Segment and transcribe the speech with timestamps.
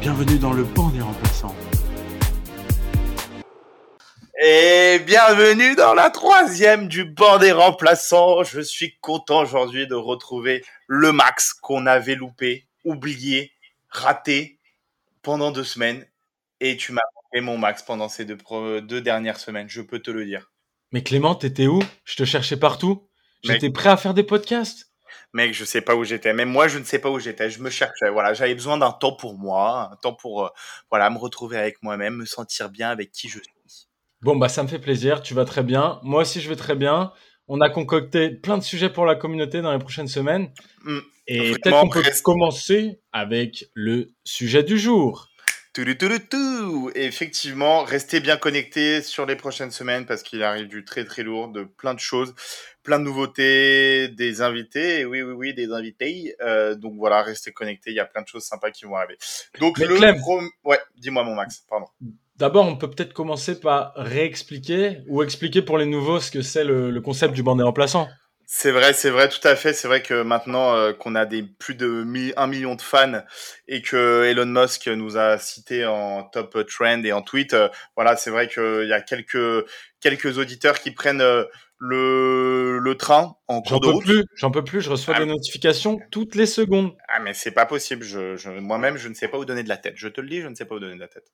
[0.00, 1.54] Bienvenue dans le banc des remplaçants.
[4.42, 8.42] Et bienvenue dans la troisième du banc des remplaçants.
[8.42, 13.52] Je suis content aujourd'hui de retrouver le Max qu'on avait loupé, oublié,
[13.88, 14.58] raté
[15.22, 16.06] pendant deux semaines.
[16.60, 18.36] Et tu m'as manqué mon Max pendant ces deux,
[18.82, 20.52] deux dernières semaines, je peux te le dire.
[20.92, 21.80] Mais Clément, t'étais où?
[22.04, 23.08] Je te cherchais partout.
[23.44, 24.90] J'étais prêt à faire des podcasts.
[25.32, 26.32] Mec, je sais pas où j'étais.
[26.32, 27.50] Même moi, je ne sais pas où j'étais.
[27.50, 28.08] Je me cherchais.
[28.10, 30.48] Voilà, j'avais besoin d'un temps pour moi, un temps pour euh,
[30.90, 33.88] voilà me retrouver avec moi-même, me sentir bien avec qui je suis.
[34.22, 35.98] Bon, bah ça me fait plaisir, tu vas très bien.
[36.02, 37.12] Moi aussi, je vais très bien.
[37.48, 40.50] On a concocté plein de sujets pour la communauté dans les prochaines semaines.
[40.84, 41.00] Hmm.
[41.26, 45.28] Et peut-être qu'on peut reste- commencer avec le sujet du jour.
[45.74, 46.90] Tout, tout, tout, tout.
[46.94, 51.24] Et effectivement, restez bien connectés sur les prochaines semaines parce qu'il arrive du très très
[51.24, 52.32] lourd, de plein de choses,
[52.84, 55.04] plein de nouveautés, des invités.
[55.04, 56.36] Oui, oui, oui, des invités.
[56.40, 57.90] Euh, donc voilà, restez connectés.
[57.90, 59.18] Il y a plein de choses sympas qui vont arriver.
[59.58, 60.16] Donc Mais le Clem.
[60.16, 61.86] prom- ouais, dis-moi mon Max, pardon.
[62.36, 66.64] D'abord, on peut peut-être commencer par réexpliquer ou expliquer pour les nouveaux ce que c'est
[66.64, 68.08] le, le concept du banc des remplaçants.
[68.46, 69.72] C'est vrai, c'est vrai, tout à fait.
[69.72, 73.22] C'est vrai que maintenant euh, qu'on a des plus de mi- un million de fans
[73.68, 78.16] et que Elon Musk nous a cité en top trend et en tweet, euh, voilà,
[78.16, 79.64] c'est vrai qu'il y a quelques
[80.00, 81.44] quelques auditeurs qui prennent euh,
[81.78, 84.04] le le train en cours de peux route.
[84.04, 85.20] plus, j'en peux plus, je reçois Ah.
[85.20, 86.94] des notifications toutes les secondes.
[87.08, 88.04] Ah mais c'est pas possible.
[88.04, 89.94] Je, je moi-même je ne sais pas où donner de la tête.
[89.96, 91.26] Je te le dis, je ne sais pas où donner de la tête.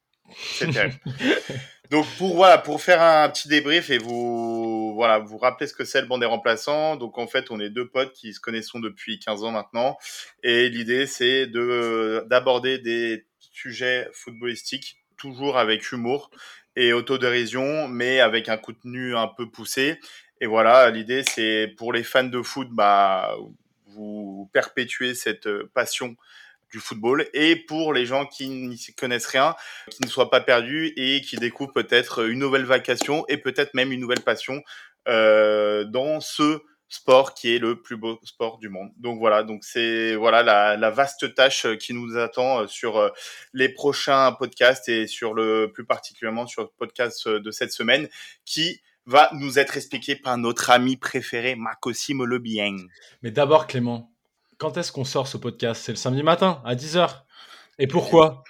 [1.90, 5.84] Donc pour voilà, pour faire un petit débrief et vous voilà, vous rappeler ce que
[5.84, 6.96] c'est le banc des remplaçants.
[6.96, 9.98] Donc en fait, on est deux potes qui se connaissent depuis 15 ans maintenant
[10.44, 16.30] et l'idée c'est de d'aborder des sujets footballistiques toujours avec humour
[16.76, 19.98] et autodérision mais avec un contenu un peu poussé.
[20.40, 23.34] Et voilà, l'idée c'est pour les fans de foot bah
[23.86, 26.16] vous perpétuer cette euh, passion
[26.70, 29.54] du football et pour les gens qui n'y connaissent rien,
[29.90, 33.92] qui ne soient pas perdus et qui découvrent peut-être une nouvelle vacation et peut-être même
[33.92, 34.62] une nouvelle passion
[35.08, 38.90] euh, dans ce sport qui est le plus beau sport du monde.
[38.96, 43.12] Donc voilà, donc c'est voilà la, la vaste tâche qui nous attend sur
[43.52, 48.08] les prochains podcasts et sur le plus particulièrement sur le podcast de cette semaine
[48.44, 52.76] qui va nous être expliqué par notre ami préféré Le Bien.
[53.22, 54.09] Mais d'abord, Clément,
[54.60, 55.82] quand est-ce qu'on sort ce podcast?
[55.84, 57.08] C'est le samedi matin, à 10h.
[57.78, 58.44] Et pourquoi?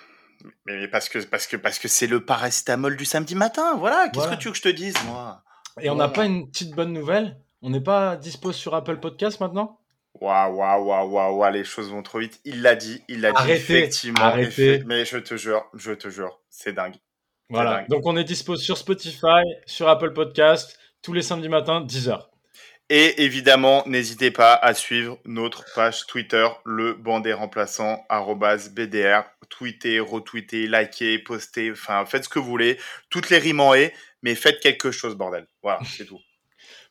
[0.67, 4.09] Mais parce que parce que parce que c'est le paracétamol du samedi matin, voilà.
[4.09, 4.37] Qu'est-ce Voilà.
[4.37, 5.43] que tu veux que je te dise, moi?
[5.81, 7.39] Et on n'a pas une petite bonne nouvelle?
[7.63, 9.79] On n'est pas dispo sur Apple Podcast maintenant?
[10.21, 12.41] Waouh, waouh, waouh, waouh, les choses vont trop vite.
[12.45, 14.25] Il l'a dit, il l'a dit effectivement.
[14.25, 14.83] arrêtez.
[14.87, 16.97] Mais je te jure, je te jure, c'est dingue.
[17.51, 17.77] Voilà.
[17.77, 17.89] dingue.
[17.89, 22.30] Donc on est dispo sur Spotify, sur Apple Podcast, tous les samedis matins, 10h.
[22.93, 26.97] Et évidemment, n'hésitez pas à suivre notre page Twitter, le
[27.35, 29.23] remplaçants, arrobase BDR.
[29.49, 32.81] Tweetez, retweetez, likez, postez, enfin, faites ce que vous voulez.
[33.09, 35.47] Toutes les rimes en haie, mais faites quelque chose, bordel.
[35.63, 36.19] Voilà, c'est tout.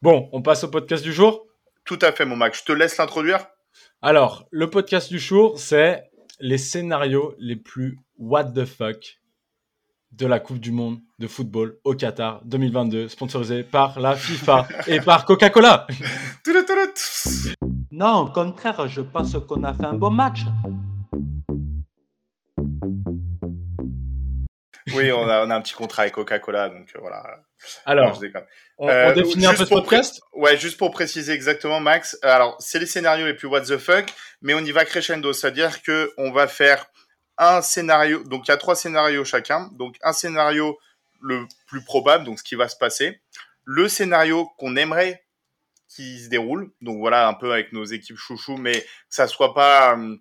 [0.01, 1.45] Bon, on passe au podcast du jour?
[1.83, 2.59] Tout à fait, mon Max.
[2.59, 3.45] Je te laisse l'introduire.
[4.01, 6.09] Alors, le podcast du jour, c'est
[6.39, 9.18] les scénarios les plus what the fuck
[10.11, 14.99] de la Coupe du Monde de football au Qatar 2022, sponsorisé par la FIFA et
[15.01, 15.87] par Coca-Cola.
[17.91, 20.41] Non, au contraire, je pense qu'on a fait un bon match.
[24.95, 27.21] Oui, on a, on a un petit contrat avec Coca-Cola, donc euh, voilà.
[27.21, 27.37] Non,
[27.85, 28.19] Alors,
[28.79, 30.19] on, on Euh, définit un peu ce podcast?
[30.33, 32.17] Ouais, juste pour préciser exactement, Max.
[32.25, 34.05] euh, Alors, c'est les scénarios les plus what the fuck,
[34.41, 36.87] mais on y va crescendo, c'est-à-dire que on va faire
[37.39, 38.23] un scénario.
[38.25, 39.69] Donc, il y a trois scénarios chacun.
[39.73, 40.77] Donc, un scénario
[41.21, 43.19] le plus probable, donc ce qui va se passer.
[43.65, 45.25] Le scénario qu'on aimerait
[45.87, 46.71] qui se déroule.
[46.81, 50.15] Donc voilà, un peu avec nos équipes chouchou, mais que ça soit pas euh,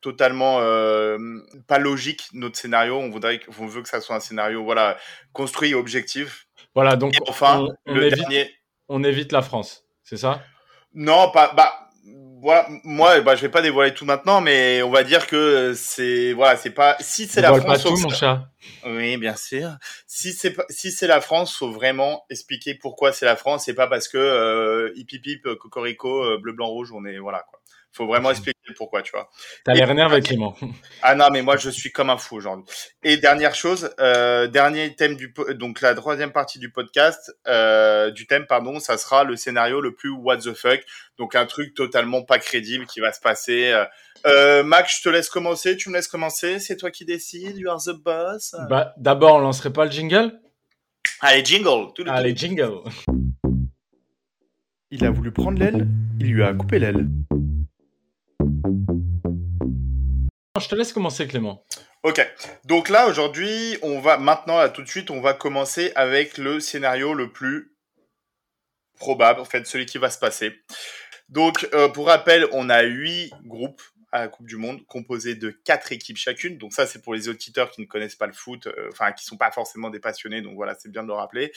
[0.00, 1.18] totalement euh,
[1.68, 2.96] pas logique notre scénario.
[2.96, 4.96] On voudrait, on veut que ça soit un scénario voilà
[5.32, 6.48] construit, objectif.
[6.74, 8.54] Voilà, donc Et enfin, on, on le évite, dernier.
[8.88, 10.42] on évite la France, c'est ça?
[10.94, 11.52] Non, pas.
[11.54, 11.79] Bah,
[12.40, 16.32] voilà, moi, bah, je vais pas dévoiler tout maintenant, mais on va dire que c'est
[16.32, 16.96] voilà, c'est pas.
[17.00, 18.48] Si c'est la France, pas tout, faut- mon chat.
[18.86, 19.70] Oui, bien sûr.
[20.06, 23.64] Si c'est pas- si c'est la France, faut vraiment expliquer pourquoi c'est la France.
[23.66, 27.18] C'est pas parce que euh, hip hip hip, cocorico, euh, bleu blanc rouge, on est
[27.18, 27.58] voilà quoi.
[27.92, 29.28] Faut vraiment expliquer le pourquoi, tu vois.
[29.64, 30.56] T'as l'air énervé, Clément.
[31.02, 32.64] Ah non, mais moi je suis comme un fou aujourd'hui.
[33.02, 38.10] Et dernière chose, euh, dernier thème du po- donc la troisième partie du podcast euh,
[38.12, 40.80] du thème pardon, ça sera le scénario le plus what the fuck,
[41.18, 43.72] donc un truc totalement pas crédible qui va se passer.
[44.26, 44.62] euh.
[44.62, 45.76] Max, je te laisse commencer.
[45.76, 46.58] Tu me laisses commencer.
[46.60, 47.56] C'est toi qui décides.
[47.56, 48.54] You are the boss.
[48.68, 50.38] Bah, D'abord, on lancerait pas le jingle?
[51.22, 51.92] Allez, jingle.
[51.94, 52.80] Tout le Allez, jingle
[54.90, 55.88] Il a voulu prendre l'aile,
[56.20, 57.06] il lui a coupé l'aile.
[60.60, 61.64] Je te laisse commencer, Clément.
[62.02, 62.26] Ok,
[62.64, 66.58] donc là aujourd'hui, on va maintenant, là, tout de suite, on va commencer avec le
[66.60, 67.76] scénario le plus
[68.98, 70.54] probable, en fait, celui qui va se passer.
[71.28, 75.50] Donc, euh, pour rappel, on a huit groupes à la Coupe du Monde, composés de
[75.50, 76.58] quatre équipes chacune.
[76.58, 79.24] Donc ça, c'est pour les auditeurs qui ne connaissent pas le foot, euh, enfin qui
[79.24, 80.42] sont pas forcément des passionnés.
[80.42, 81.52] Donc voilà, c'est bien de le rappeler.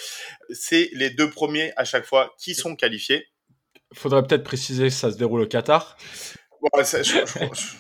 [0.52, 3.28] C'est les deux premiers à chaque fois qui sont qualifiés.
[3.96, 5.98] Faudrait peut-être préciser que ça se déroule au Qatar.
[6.62, 7.76] Bon, ça, je, je- je-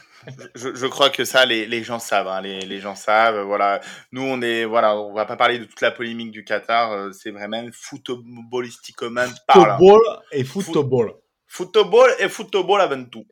[0.55, 2.27] je crois que ça, les, les gens savent.
[2.27, 3.41] hein, les, les gens savent.
[3.41, 3.81] Voilà.
[4.11, 6.91] Nous, on est, voilà, on va pas parler de toute la polémique du Qatar.
[6.91, 9.77] euh, c'est vraiment footballistiquement parlant.
[9.77, 11.13] Football et football.
[11.47, 13.25] Football et football avant tout.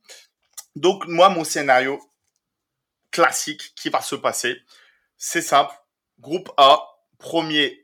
[0.76, 2.00] Donc, moi, mon scénario
[3.12, 4.56] classique qui va se passer,
[5.18, 5.74] c'est simple.
[6.20, 6.80] Groupe A,
[7.18, 7.84] premier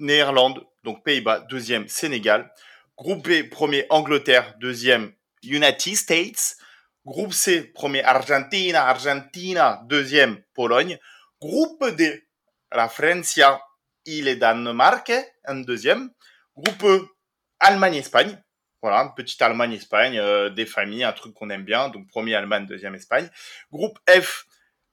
[0.00, 2.50] Néerlande, donc Pays-Bas, deuxième Sénégal.
[2.96, 5.12] Groupe B, premier Angleterre, deuxième
[5.42, 6.56] United States.
[7.04, 10.98] Groupe C, premier Argentina, Argentina, deuxième Pologne.
[11.40, 12.28] Groupe D,
[12.70, 13.60] la Francia
[14.06, 15.12] et le Danemark,
[15.44, 16.10] un deuxième.
[16.56, 17.08] Groupe E,
[17.58, 18.40] Allemagne-Espagne.
[18.82, 21.88] Voilà, petite Allemagne-Espagne, euh, des familles, un truc qu'on aime bien.
[21.88, 23.28] Donc premier Allemagne, deuxième Espagne.
[23.72, 24.46] Groupe F,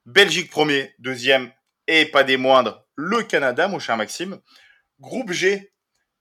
[0.04, 1.52] Belgique premier, deuxième
[1.86, 4.40] et pas des moindres, le Canada, mon cher Maxime.
[4.98, 5.72] Groupe G,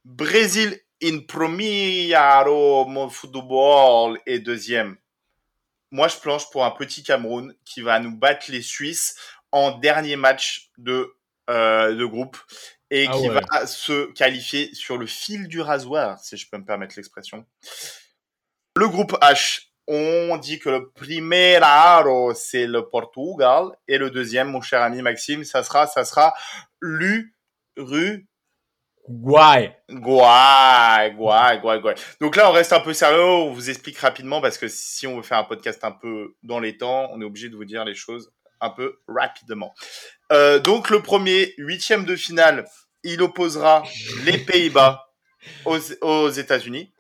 [0.05, 4.97] Brésil in premiero mon football et deuxième.
[5.91, 9.15] Moi, je planche pour un petit Cameroun qui va nous battre les Suisses
[9.51, 11.15] en dernier match de,
[11.49, 12.37] euh, de groupe
[12.91, 13.41] et Ah qui ouais.
[13.51, 17.45] va se qualifier sur le fil du rasoir, si je peux me permettre l'expression.
[18.75, 24.61] Le groupe H, on dit que le primero, c'est le Portugal et le deuxième, mon
[24.61, 26.35] cher ami Maxime, ça sera, ça sera
[26.79, 28.25] l'Uruguay.
[29.09, 29.75] Guay.
[29.89, 31.95] Guay, guay, guay, guay.
[32.21, 35.17] Donc là, on reste un peu sérieux, on vous explique rapidement parce que si on
[35.17, 37.83] veut faire un podcast un peu dans les temps, on est obligé de vous dire
[37.85, 39.73] les choses un peu rapidement.
[40.31, 42.65] Euh, donc le premier huitième de finale,
[43.03, 43.83] il opposera
[44.25, 45.09] les Pays-Bas
[45.65, 46.93] aux, aux États-Unis.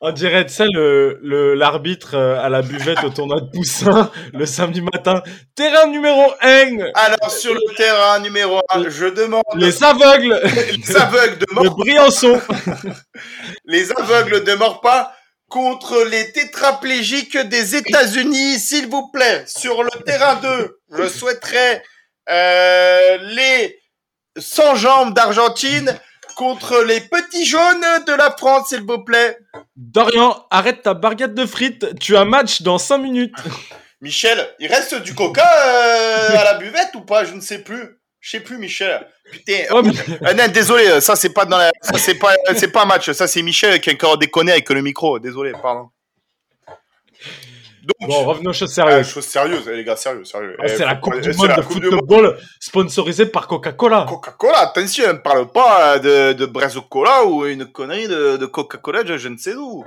[0.00, 4.12] On dirait, tu sais, le, le, l'arbitre euh, à la buvette au tournoi de Poussin
[4.32, 5.24] le samedi matin.
[5.56, 11.38] Terrain numéro 1, Alors sur le terrain numéro 1, je demande les aveugles les aveugles
[11.38, 12.40] de mort, Briançon.
[13.64, 15.12] les aveugles de mort pas
[15.48, 19.42] contre les tétraplégiques des États-Unis, s'il vous plaît.
[19.48, 21.82] Sur le terrain 2, je souhaiterais
[22.30, 23.80] euh, les
[24.38, 25.98] sans jambes d'Argentine
[26.38, 29.36] contre les petits jaunes de la France, s'il vous plaît.
[29.74, 31.98] Dorian, arrête ta barquette de frites.
[31.98, 33.34] Tu as match dans 5 minutes.
[34.00, 37.24] Michel, il reste du coca euh, à la buvette ou pas?
[37.24, 37.98] Je ne sais plus.
[38.20, 39.04] Je sais plus, Michel.
[39.32, 39.64] Putain.
[39.72, 39.92] Oh, mais-
[40.28, 41.72] Euh, non, désolé, ça c'est pas dans la...
[41.82, 44.70] ça c'est pas c'est pas un match, ça c'est Michel qui a encore déconné avec
[44.70, 45.18] le micro.
[45.18, 45.90] Désolé, pardon.
[48.00, 49.08] Donc, Bon, revenons aux choses ah, sérieuses.
[49.08, 50.56] chose sérieuse, les gars, sérieux, sérieux.
[50.58, 54.04] Ah, Eh, c'est la Coupe du Monde de football sponsorisée par Coca-Cola.
[54.08, 58.46] Coca-Cola, attention, on ne parle pas euh, de, de Brazo-Cola ou une connerie de, de
[58.46, 59.84] Coca-Cola, je, je ne sais d'où.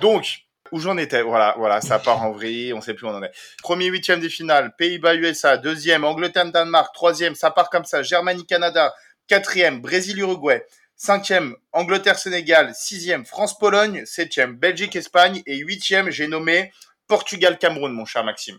[0.00, 0.40] Donc,
[0.72, 3.22] où j'en étais, voilà, voilà, ça part en vrille, on sait plus où on en
[3.22, 3.30] est.
[3.62, 8.46] Premier huitième des finales, Pays-Bas, USA, deuxième, Angleterre, Danemark, troisième, ça part comme ça, Germanie,
[8.46, 8.92] Canada,
[9.28, 10.64] quatrième, Brésil, Uruguay,
[10.96, 16.72] cinquième, Angleterre, Sénégal, sixième, France, Pologne, septième, Belgique, Espagne, et huitième, j'ai nommé
[17.06, 18.58] Portugal, Cameroun, mon cher Maxime.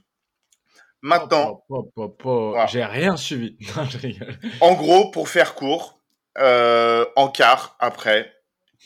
[1.02, 2.66] Maintenant, Oh, oh, oh, Voilà.
[2.68, 3.58] J'ai rien suivi.
[3.76, 4.40] Non, je rigole.
[4.62, 6.02] En gros, pour faire court,
[6.38, 8.34] euh, en quart, après,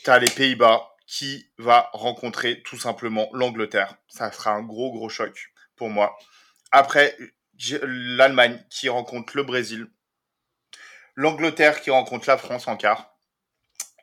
[0.04, 3.96] tu as les Pays-Bas qui va rencontrer tout simplement l'Angleterre.
[4.08, 6.16] Ça sera un gros, gros choc pour moi.
[6.72, 7.16] Après,
[7.82, 9.88] l'Allemagne qui rencontre le Brésil.
[11.16, 13.16] L'Angleterre qui rencontre la France en quart.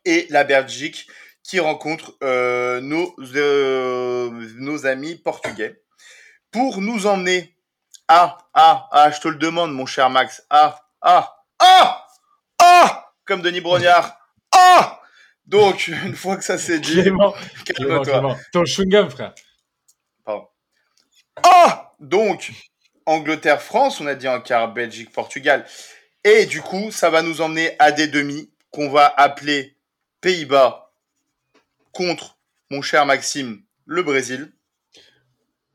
[0.06, 1.08] Et la Belgique
[1.48, 5.82] qui rencontre euh, nos, euh, nos amis portugais.
[6.52, 7.56] Pour nous emmener
[8.10, 10.46] à, ah, ah, je te le demande, mon cher Max.
[10.50, 12.06] Ah, ah, ah,
[12.62, 14.18] ah, comme Denis Brognard.
[14.52, 15.00] Ah,
[15.46, 17.02] donc, une fois que ça c'est dit,
[17.66, 18.38] calme-toi.
[18.52, 19.34] Ton chewing-gum, frère.
[20.26, 20.50] Pardon.
[21.44, 22.52] Ah Donc,
[23.06, 25.66] Angleterre-France, on a dit en quart, Belgique-Portugal.
[26.26, 29.78] Et du coup, ça va nous emmener à des demi qu'on va appeler
[30.20, 30.87] Pays-Bas
[31.92, 32.38] contre
[32.70, 34.52] mon cher Maxime, le Brésil.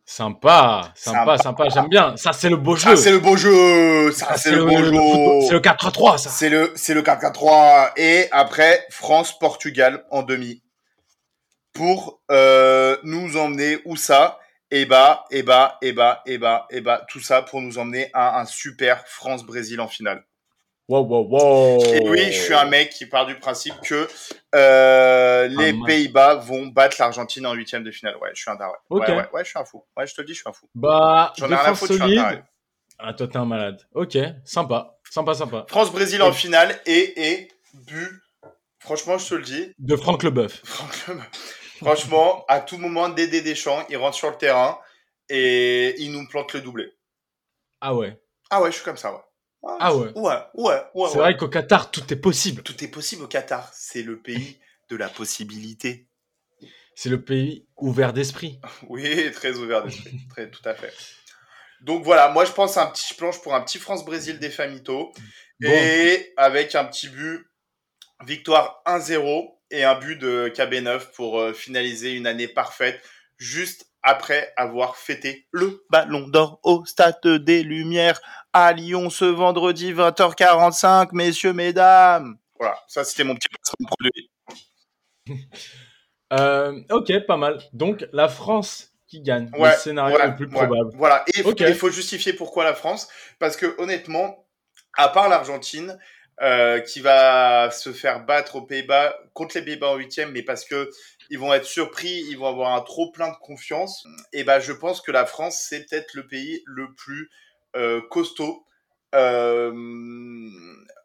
[0.04, 1.38] Sympa, sympa, Sympa.
[1.38, 2.16] sympa, j'aime bien.
[2.16, 2.94] Ça, c'est le beau jeu.
[2.94, 6.18] Ça, c'est le beau jeu Ça, Ça, c'est le beau football- C'est jeu le 4-3,
[6.18, 6.28] ça.
[6.28, 7.92] C'est le, c'est le 4-4-3.
[7.96, 10.62] Et après, France-Portugal en demi.
[11.72, 14.38] Pour euh, nous emmener où ça?
[14.70, 18.10] Et bah, et bah, et bah, et bah, et bah, tout ça pour nous emmener
[18.12, 20.24] à un super France-Brésil en finale.
[20.92, 21.84] Wow, wow, wow.
[21.84, 24.06] Et oui, je suis un mec qui part du principe que
[24.54, 25.72] euh, les.
[25.86, 28.18] Pays-Bas vont battre l'Argentine en huitième de finale.
[28.18, 28.74] Ouais, je suis un taré.
[28.90, 29.00] Ok.
[29.00, 29.82] Ouais, ouais, ouais, je suis un fou.
[29.96, 30.68] Ouais, je te le dis, je suis un fou.
[30.74, 32.42] Bah, J'en ai rien à foutre, je suis un taré.
[32.98, 33.80] Ah, toi, t'es un malade.
[33.94, 34.98] Ok, sympa.
[35.08, 35.64] Sympa, sympa.
[35.66, 38.10] France-Brésil en finale et, et but.
[38.78, 39.72] Franchement, je te le dis.
[39.78, 40.60] De Franck Leboeuf.
[40.62, 41.22] Franchement,
[41.76, 44.78] franchement, à tout moment, Dédé Deschamps, il rentre sur le terrain
[45.30, 46.92] et il nous plante le doublé.
[47.80, 48.20] Ah ouais.
[48.50, 49.20] Ah ouais, je suis comme ça, ouais.
[49.64, 50.10] Ah ouais.
[50.14, 51.08] Ouais, ouais, ouais.
[51.08, 51.22] C'est ouais.
[51.22, 52.62] vrai qu'au Qatar, tout est possible.
[52.62, 53.70] Tout est possible au Qatar.
[53.72, 56.06] C'est le pays de la possibilité.
[56.94, 58.60] C'est le pays ouvert d'esprit.
[58.88, 60.18] Oui, très ouvert d'esprit.
[60.30, 60.92] très, tout à fait.
[61.80, 65.12] Donc voilà, moi je pense à un petit planche pour un petit France-Brésil des Famito.
[65.60, 65.70] Bon.
[65.70, 67.46] Et avec un petit but,
[68.24, 73.02] victoire 1-0 et un but de KB9 pour euh, finaliser une année parfaite,
[73.38, 78.20] juste après avoir fêté le Ballon d'Or au Stade des Lumières
[78.52, 82.36] à Lyon ce vendredi 20h45, messieurs, mesdames.
[82.58, 83.48] Voilà, ça c'était mon petit
[83.86, 84.30] produit.
[86.32, 87.58] Euh, ok, pas mal.
[87.74, 89.50] Donc, la France qui gagne.
[89.52, 90.50] Ouais, le scénario le plus ouais.
[90.50, 90.90] probable.
[90.94, 94.46] Voilà, et il faut justifier pourquoi la France, parce que honnêtement,
[94.94, 95.98] à part l'Argentine,
[96.40, 100.64] euh, qui va se faire battre aux Pays-Bas contre les Pays-Bas en huitième, mais parce
[100.64, 100.90] que
[101.30, 104.06] ils vont être surpris, ils vont avoir un trop plein de confiance.
[104.32, 107.30] Et ben, je pense que la France c'est peut-être le pays le plus
[107.76, 108.64] euh, costaud.
[109.14, 109.72] Euh,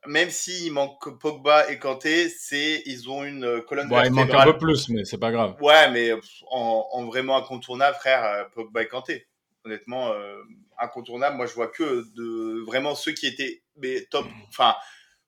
[0.07, 4.45] même s'il manque Pogba et Kanté, c'est ils ont une colonne Bon, il manque un
[4.45, 5.55] peu plus, mais c'est pas grave.
[5.61, 6.13] Ouais, mais
[6.49, 9.27] en, en vraiment incontournable, frère, Pogba et Kanté.
[9.65, 10.41] Honnêtement, euh,
[10.79, 11.35] incontournable.
[11.35, 14.75] Moi, je vois que de vraiment ceux qui étaient mais top, enfin,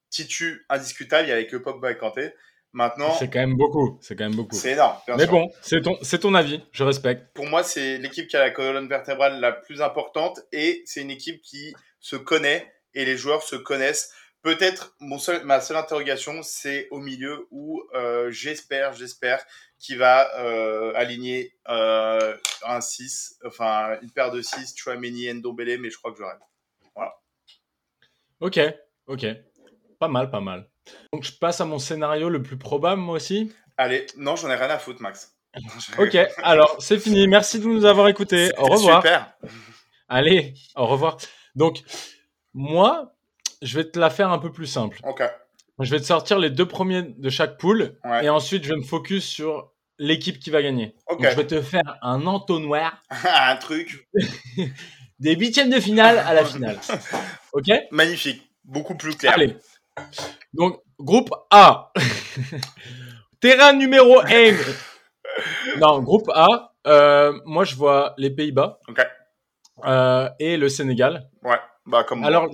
[0.09, 2.33] titu indiscutable, il y avait que Pogba et Kanté.
[2.71, 3.97] Maintenant, C'est quand même beaucoup.
[4.01, 4.55] C'est quand même beaucoup.
[4.55, 4.97] c'est énorme.
[5.07, 5.31] Mais sûr.
[5.31, 6.61] bon, c'est ton, c'est ton avis.
[6.71, 7.33] Je respecte.
[7.33, 11.09] Pour moi, c'est l'équipe qui a la colonne vertébrale la plus importante et c'est une
[11.09, 14.13] équipe qui se connaît et les joueurs se connaissent.
[14.43, 19.43] Peut-être mon seul, ma seule interrogation, c'est au milieu où euh, j'espère, j'espère
[19.79, 25.79] qu'il va euh, aligner euh, un 6, enfin une paire de 6, Chouameni et Ndombele,
[25.79, 26.39] mais je crois que je rêve.
[28.41, 28.57] Ok,
[29.07, 29.25] ok.
[29.99, 30.67] Pas mal, pas mal.
[31.13, 33.51] Donc, je passe à mon scénario le plus probable, moi aussi.
[33.77, 35.35] Allez, non, j'en ai rien à foutre, Max.
[35.97, 37.27] Ok, alors, c'est fini.
[37.27, 38.51] Merci de nous avoir écoutés.
[38.57, 39.01] Au revoir.
[39.01, 39.33] Super.
[40.07, 41.17] Allez, au revoir.
[41.55, 41.81] Donc,
[42.53, 43.13] moi,
[43.61, 44.99] je vais te la faire un peu plus simple.
[45.03, 45.21] Ok.
[45.79, 48.25] Je vais te sortir les deux premiers de chaque poule Ouais.
[48.25, 50.93] et ensuite je vais me focus sur l'équipe qui va gagner.
[51.07, 51.21] Ok.
[51.21, 54.07] Donc, je vais te faire un entonnoir un truc
[55.19, 56.79] des huitièmes de finale à la finale.
[57.53, 57.67] Ok?
[57.91, 59.33] Magnifique, beaucoup plus clair.
[59.35, 59.55] Allez.
[60.53, 61.91] Donc, groupe A.
[63.39, 64.53] Terrain numéro 1.
[65.79, 66.73] Non, groupe A.
[66.87, 68.99] euh, moi, je vois les Pays-Bas Ok.
[69.85, 71.29] euh, et le Sénégal.
[71.43, 71.59] Ouais.
[71.85, 72.23] Bah comme.
[72.23, 72.47] Alors,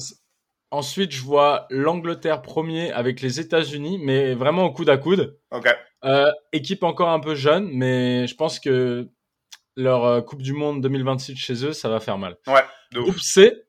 [0.72, 5.40] ensuite, je vois l'Angleterre premier avec les États-Unis, mais vraiment au coude à coude.
[5.52, 5.68] Ok.
[6.04, 9.10] Euh, équipe encore un peu jeune, mais je pense que
[9.76, 12.38] leur euh, Coupe du Monde 2026 chez eux, ça va faire mal.
[12.48, 12.64] Ouais.
[12.94, 13.06] De ouf.
[13.08, 13.64] Groupe C,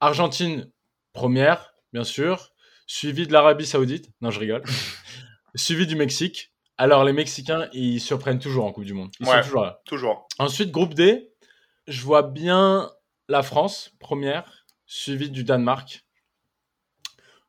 [0.00, 0.70] Argentine
[1.12, 2.50] première, bien sûr,
[2.86, 4.10] suivi de l'Arabie Saoudite.
[4.20, 4.62] Non, je rigole.
[5.54, 6.52] suivi du Mexique.
[6.76, 9.10] Alors, les Mexicains, ils surprennent toujours en Coupe du Monde.
[9.20, 9.36] Ils Ouais.
[9.38, 9.80] sont toujours là.
[9.86, 10.26] Toujours.
[10.38, 11.32] Ensuite, groupe D,
[11.86, 12.90] je vois bien
[13.28, 16.04] la France, première, suivi du Danemark.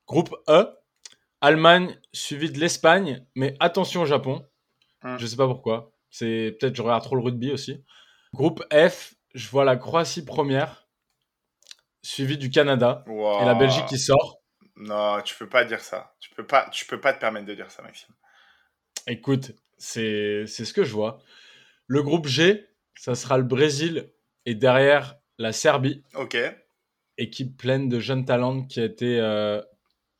[0.07, 0.67] Groupe E,
[1.41, 4.45] Allemagne, suivi de l'Espagne, mais attention au Japon.
[5.03, 5.17] Hmm.
[5.17, 5.91] Je sais pas pourquoi.
[6.11, 7.83] C'est peut-être je regarde trop le rugby aussi.
[8.33, 10.87] Groupe F, je vois la Croatie première,
[12.03, 13.41] suivi du Canada Wow.
[13.41, 14.39] et la Belgique qui sort.
[14.77, 16.15] Non, tu peux pas dire ça.
[16.19, 18.13] Tu peux pas, tu peux pas te permettre de dire ça, Maxime.
[19.07, 21.19] Écoute, c'est ce que je vois.
[21.87, 22.67] Le groupe G,
[22.97, 24.11] ça sera le Brésil
[24.45, 26.03] et derrière la Serbie.
[26.15, 26.37] Ok.
[27.17, 29.61] équipe pleine de jeunes talents qui a été euh,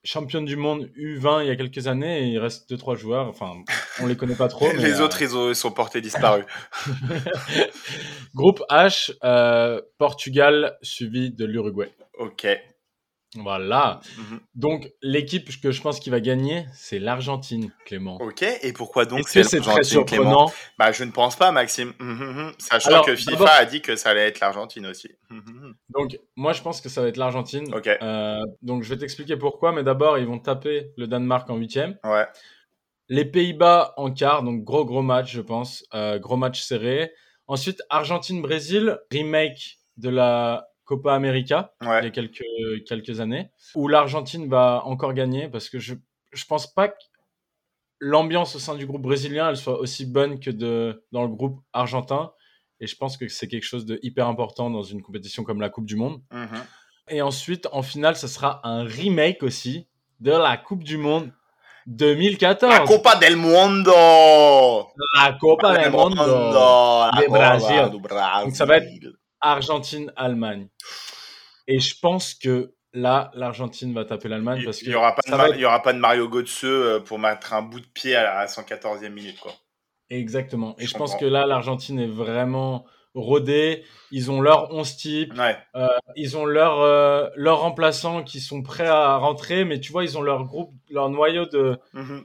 [0.03, 3.27] championne du monde U20 il y a quelques années et il reste 2-3 joueurs.
[3.27, 3.53] Enfin,
[3.99, 4.67] on les connaît pas trop.
[4.73, 6.45] mais, Les euh, autres, ils, ont- ils sont portés disparus.
[8.35, 11.91] Groupe H, euh, Portugal suivi de l'Uruguay.
[12.17, 12.47] ok.
[13.35, 13.99] Voilà.
[14.17, 14.39] Mhm.
[14.55, 18.17] Donc, l'équipe que je pense qui va gagner, c'est l'Argentine, Clément.
[18.21, 18.43] Ok.
[18.43, 21.93] Et pourquoi donc c'est très Clément surprenant Bah, je ne pense pas, Maxime.
[21.99, 22.51] Mhm, mhm.
[22.57, 25.09] Sachant Alors, que FIFA a dit que ça allait être l'Argentine aussi.
[25.89, 27.73] Donc, moi, je pense que ça va être l'Argentine.
[27.73, 27.87] Ok.
[27.87, 31.97] Euh, donc, je vais t'expliquer pourquoi, mais d'abord, ils vont taper le Danemark en huitième.
[32.03, 32.25] Ouais.
[33.07, 35.85] Les Pays-Bas en quart, donc gros gros match, je pense.
[35.93, 37.11] Euh, gros match serré.
[37.47, 42.43] Ensuite, Argentine-Brésil, remake de la Copa América il y a quelques,
[42.87, 45.95] quelques années, où l'Argentine va encore gagner parce que je
[46.31, 46.95] je pense pas que
[47.99, 51.59] l'ambiance au sein du groupe brésilien elle soit aussi bonne que de, dans le groupe
[51.73, 52.31] argentin.
[52.81, 55.69] Et je pense que c'est quelque chose de hyper important dans une compétition comme la
[55.69, 56.21] Coupe du Monde.
[56.31, 56.61] Mhm.
[57.07, 59.87] Et ensuite, en finale, ça sera un remake aussi
[60.19, 61.31] de la Coupe du Monde
[61.87, 62.73] 2014.
[62.73, 63.91] La Copa del Mundo.
[65.15, 66.15] La Copa del Mundo.
[66.25, 67.89] La Copa Brasil.
[67.91, 68.45] du Brasil.
[68.45, 68.89] Donc ça va être-
[69.41, 70.67] Argentine-Allemagne.
[71.67, 75.21] Et je pense que là, l'Argentine va taper l'Allemagne parce Il que n'y aura, pas
[75.25, 78.47] de être- aura pas Mario Götze euh, pour mettre un bout de pied à la
[78.47, 79.39] 114e minute.
[79.39, 79.53] Quoi.
[80.09, 80.75] Exactement.
[80.77, 83.83] Et Je je, pense que là, l'Argentine est vraiment rodée.
[84.11, 85.33] Ils ont leur 11 type.
[85.37, 85.57] Ouais.
[86.15, 89.65] Ils ont leurs euh, leurs remplaçants qui sont prêts à rentrer.
[89.65, 92.23] Mais tu vois, ils ont leur groupe, leur noyau de, Mhm.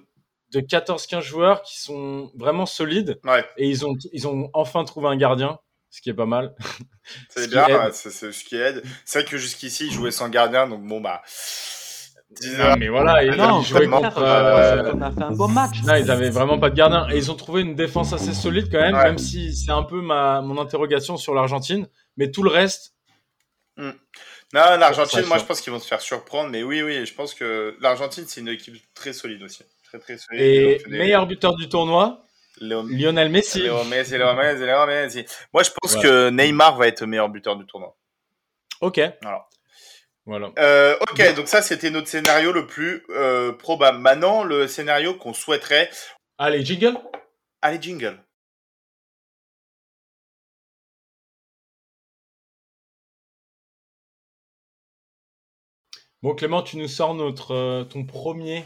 [0.52, 3.18] de 14-15 joueurs qui sont vraiment solides.
[3.24, 3.44] Ouais.
[3.56, 5.58] Et ils ont, ils ont enfin trouvé un gardien,
[5.90, 6.54] ce qui est pas mal.
[7.34, 8.82] Ce C'est bien, c'est ce qui aide.
[9.04, 11.22] C'est vrai que jusqu'ici, il jouait sans gardien, donc bon, bah.
[12.58, 14.20] Non, mais voilà, ils, Non, ils jouaient contre.
[14.20, 15.82] je euh, pense qu'on a fait un beau match.
[15.84, 17.08] Là, ils avaient vraiment pas de gardien.
[17.10, 19.02] Et ils ont trouvé une défense assez solide quand même, Ouais.
[19.02, 21.88] même si c'est un peu ma, mon interrogation sur l'Argentine.
[22.16, 22.94] Mais tout le reste,
[23.76, 23.92] Non,
[24.54, 25.40] l'Argentine, moi, sûr.
[25.40, 28.40] je pense qu'ils vont se faire surprendre, mais oui, oui, je pense que l'Argentine, c'est
[28.40, 29.64] une équipe très solide aussi.
[29.84, 30.40] Très, très solide.
[30.40, 32.22] Et meilleur buteur du tournoi,
[32.58, 33.62] Léo- Lionel Messi.
[33.62, 35.24] Léo Messi, Léo Messi, Léo Messi.
[35.52, 37.96] Moi, je pense que Neymar va être meilleur buteur du tournoi.
[38.80, 39.00] Ok.
[39.22, 39.46] Voilà.
[40.26, 40.52] Voilà.
[40.58, 43.98] Euh, ok, donc ça, c'était notre scénario le plus euh, probable.
[43.98, 45.90] Maintenant, le scénario qu'on souhaiterait.
[46.38, 46.98] Allez, jingle.
[47.62, 48.22] Allez, jingle.
[56.22, 58.64] Bon, Clément, tu nous sors notre, euh, ton premier.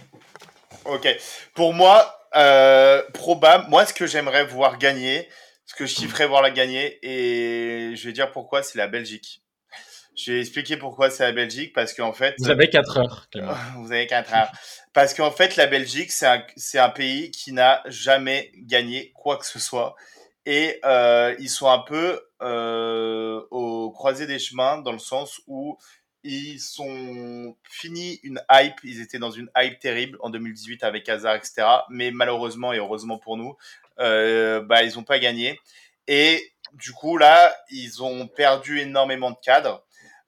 [0.86, 1.08] Ok.
[1.54, 3.66] Pour moi, euh, probable.
[3.68, 5.28] Moi, ce que j'aimerais voir gagner,
[5.66, 9.42] ce que je kifferais voir la gagner, et je vais dire pourquoi, c'est la Belgique.
[10.16, 12.34] Je vais expliquer pourquoi c'est la Belgique, parce qu'en fait.
[12.38, 13.54] Vous avez 4 heures, Clément.
[13.78, 14.52] Vous avez quatre heures.
[14.92, 19.36] Parce qu'en fait, la Belgique, c'est un, c'est un pays qui n'a jamais gagné quoi
[19.36, 19.96] que ce soit.
[20.46, 25.53] Et euh, ils sont un peu euh, au croisé des chemins, dans le sens où
[26.24, 28.80] ils sont finis une hype.
[28.82, 31.66] Ils étaient dans une hype terrible en 2018 avec Hazard, etc.
[31.90, 33.56] Mais malheureusement et heureusement pour nous,
[34.00, 35.60] euh, bah, ils n'ont pas gagné.
[36.08, 39.84] Et du coup, là, ils ont perdu énormément de cadres.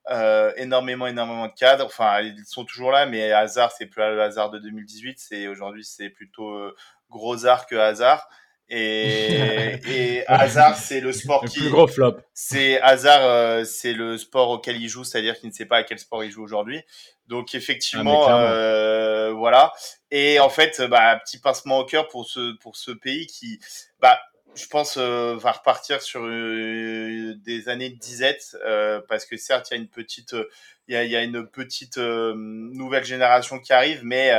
[0.08, 1.86] Euh, énormément, énormément de cadres.
[1.86, 5.18] Enfin, ils sont toujours là, mais Hazard, c'est plus le Hazard de 2018.
[5.18, 6.76] C'est aujourd'hui, c'est plutôt euh,
[7.10, 8.28] Grosard que Hazard.
[8.68, 12.16] Et, et Hazard, c'est le sport Le qui, plus gros flop.
[12.34, 15.82] c'est Hazard, euh, c'est le sport auquel il joue, c'est-à-dire qu'il ne sait pas à
[15.84, 16.82] quel sport il joue aujourd'hui.
[17.28, 19.72] Donc effectivement, Ah, euh, voilà.
[20.10, 23.58] Et en fait, bah, petit pincement au cœur pour ce pour ce pays qui,
[24.00, 24.18] bah,
[24.56, 29.70] je pense, euh, va repartir sur euh, des années de disette, euh, parce que certes,
[29.70, 30.48] il y a une petite, euh,
[30.88, 34.32] il y a, il y a une petite nouvelle génération qui arrive, mais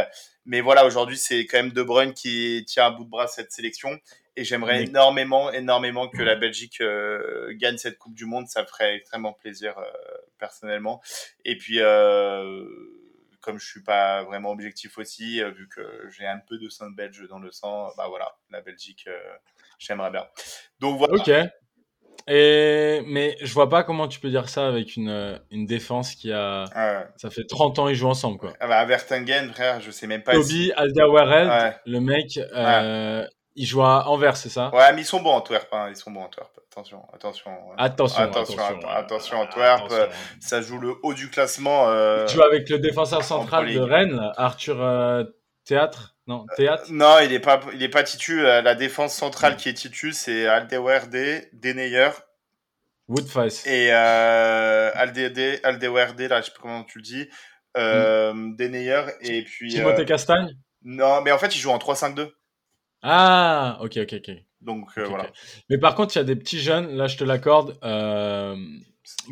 [0.46, 3.52] mais voilà, aujourd'hui, c'est quand même De Bruyne qui tient à bout de bras cette
[3.52, 4.00] sélection.
[4.38, 6.82] Et j'aimerais énormément, énormément que la Belgique
[7.60, 8.48] gagne cette Coupe du Monde.
[8.48, 9.76] Ça me ferait extrêmement plaisir
[10.38, 11.02] personnellement.
[11.44, 11.80] Et puis,
[13.42, 17.28] comme je suis pas vraiment objectif aussi, vu que j'ai un peu de sang belge
[17.28, 19.10] dans le sang, bah voilà, la Belgique,
[19.78, 20.26] j'aimerais bien.
[20.80, 21.14] Donc voilà.
[21.16, 21.32] Ok.
[22.30, 26.14] Et, mais je vois pas comment tu peux dire ça avec une, euh, une défense
[26.14, 26.66] qui a.
[26.76, 28.52] Euh, Ça fait 30 ans ils jouent ensemble, quoi.
[28.60, 30.34] ah bah, Vertonghen, frère, je sais même pas.
[30.34, 31.76] si- Toby Alderweireld, Ouais.
[31.86, 34.72] le mec, euh, il joue à Anvers, c'est ça?
[34.74, 35.70] Ouais, mais ils sont bons Antwerp.
[35.72, 36.26] Hein, ils sont bons.
[36.70, 37.50] Attention, attention.
[37.70, 37.76] ouais.
[37.78, 40.10] Attention, Attention, attention, att- attention, Antwerp, attention.
[40.42, 41.88] Ça joue le haut du classement.
[41.88, 42.26] Euh...
[42.28, 45.24] Il joue avec le défenseur central de Rennes, Arthur euh,
[45.66, 46.17] Théâtre?
[46.28, 46.86] Non, Théâtre.
[46.90, 48.46] Non, il est pas, il est pas titu.
[48.46, 51.16] Euh, La défense centrale qui est titu, c'est Aldewerde,
[51.54, 52.10] Deneyer
[53.08, 53.66] Woodface.
[53.66, 57.30] et euh, Aldewerde, là, je sais pas comment tu le dis,
[57.78, 59.70] euh, Deneyer et puis.
[59.72, 60.58] Timothée euh, Castagne?
[60.84, 62.30] Non, mais en fait, il joue en 3-5-2.
[63.04, 64.36] Ah, ok, ok, ok.
[64.60, 65.28] Donc euh, voilà.
[65.70, 68.56] Mais par contre, il y a des petits jeunes, là je te l'accorde, euh,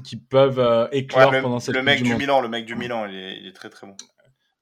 [0.06, 2.16] qui peuvent euh, éclore Ouais, pendant le, cette le mec du.
[2.16, 3.98] Milan, le mec du Milan, il est, il est très très bon.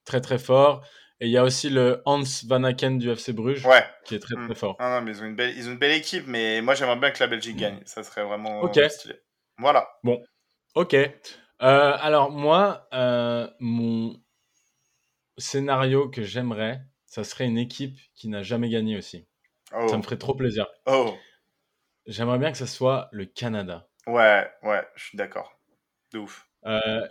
[0.05, 0.83] Très très fort.
[1.19, 3.85] Et il y a aussi le Hans Van Aken du FC Bruges, Ouais.
[4.05, 4.45] qui est très Mm.
[4.45, 4.75] très fort.
[4.79, 6.97] Non, non, mais ils ont une belle, ils ont une belle équipe, mais moi j'aimerais
[6.97, 7.81] bien que la Belgique gagne.
[7.85, 8.77] Ça serait vraiment Ok.
[8.77, 9.15] euh, stylé.
[9.57, 9.87] Voilà.
[10.75, 10.93] Ok.
[10.95, 11.09] Euh,
[11.61, 14.19] alors moi, euh, mon
[15.37, 19.27] scénario que j'aimerais, ça serait une équipe qui n'a jamais gagné aussi.
[19.73, 19.87] Oh.
[19.87, 20.67] Ça me ferait trop plaisir.
[20.87, 21.15] oh.
[22.05, 23.87] J'aimerais bien que ce soit le Canada.
[24.07, 25.57] Ouais, ouais, je suis d'accord.
[26.11, 26.47] De ouf.
[26.65, 27.07] Euh,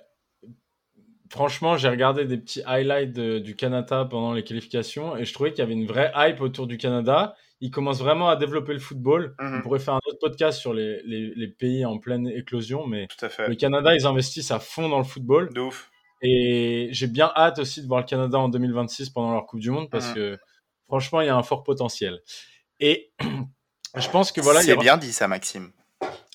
[1.33, 5.51] franchement, j'ai regardé des petits highlights de- du Canada pendant les qualifications et je trouvais
[5.51, 7.35] qu'il y avait une vraie hype autour du Canada.
[7.61, 9.35] Ils commencent vraiment à développer le football.
[9.41, 9.59] Mhm.
[9.59, 13.07] On pourrait faire un autre podcast sur les, les- les pays en pleine éclosion, mais
[13.07, 13.49] Tout à fait.
[13.49, 15.53] le Canada, ils investissent à fond dans le football.
[15.55, 15.91] De ouf.
[16.23, 19.71] Et j'ai bien hâte aussi de voir le Canada en 2026 pendant leur Coupe du
[19.71, 20.15] Monde parce Mhm.
[20.15, 20.39] que
[20.87, 22.21] franchement, il y a un fort potentiel.
[22.79, 23.13] Et
[23.97, 25.73] je pense que voilà, il y C'est aura- bien dit ça, Maxime.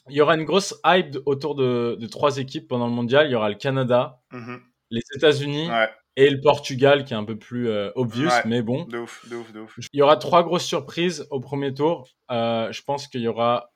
[0.09, 3.27] il y aura une grosse hype autour de, de trois équipes pendant le mondial.
[3.27, 4.61] Il y aura le Canada, Mhm.
[4.89, 5.89] Les États-Unis Ouais.
[6.15, 8.41] et le Portugal qui est un peu plus euh, obvious, Ouais.
[8.45, 8.85] mais bon.
[8.85, 9.75] De ouf, de ouf, de ouf.
[9.93, 12.07] Il y aura trois grosses surprises au premier tour.
[12.31, 13.71] Euh, je pense qu'il y aura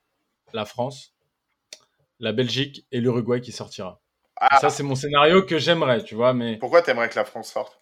[0.54, 1.14] la France,
[2.20, 4.02] la Belgique et l'Uruguay qui sortira.
[4.38, 7.52] Ah, Ça, c'est mon scénario que j'aimerais, tu vois, mais pourquoi t'aimerais que la France
[7.52, 7.80] sorte?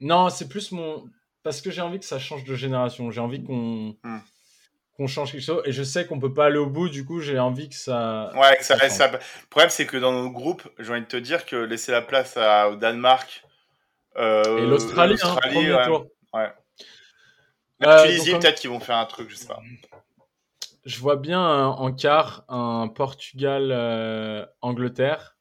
[0.00, 1.04] Non, c'est plus mon.
[1.42, 3.10] Parce que j'ai envie que ça change de génération.
[3.10, 4.18] J'ai envie qu'on Hmm.
[5.00, 5.62] Qu'on change quelque chose.
[5.64, 8.30] Et je sais qu'on peut pas aller au bout, du coup, j'ai envie que ça.
[8.34, 11.06] Ouais, que ça ça ça- Le problème, c'est que dans nos groupes, j'ai envie de
[11.06, 13.42] te dire que laisser la place à, au Danemark.
[14.18, 15.84] euh, Et l'Australie, hein, ouais.
[15.86, 16.06] tour.
[16.34, 16.52] ouais.
[17.82, 19.62] Euh, La Tunisie, peut-être qu'ils vont faire un truc, je sais pas.
[20.84, 25.38] Je vois bien en quart un Portugal-Angleterre,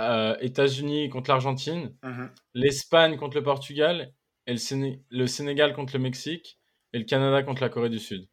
[0.00, 2.30] euh, États-Unis contre l'Argentine, Mhm.
[2.54, 4.12] l'Espagne contre le Portugal,
[4.46, 6.56] et le, Séné- le Sénégal contre le Mexique,
[6.92, 8.26] et le Canada contre la Corée du Sud.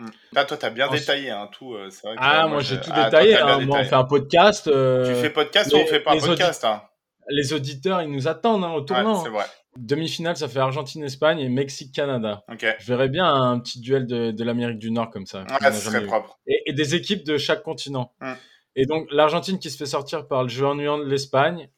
[0.00, 0.06] Mm.
[0.32, 1.74] Là, toi, t'as bien Ensuite- détaillé hein, tout.
[1.74, 3.36] euh, c'est vrai que, Ah, euh, moi j'ai tout ah, détaillé.
[3.36, 3.58] hein.
[3.66, 4.68] Moi, on fait un podcast.
[4.68, 6.82] euh, Tu fais podcast les- ou on fait pas un podcast hein?
[7.30, 9.22] Les auditeurs, ils nous attendent hein, au Ouais, tournant.
[9.24, 9.44] c'est vrai.
[9.76, 12.44] Demi-finale, ça fait Argentine-Espagne et Mexique-Canada.
[12.48, 15.42] Je verrais bien un petit duel de, de l'Amérique du Nord comme ça.
[15.60, 16.38] Ouais, ce serait propre.
[16.46, 18.12] et, et des équipes de chaque continent.
[18.20, 18.32] Mm.
[18.76, 21.68] Et donc l'Argentine qui se fait sortir par le jeu ennuyant de l'Espagne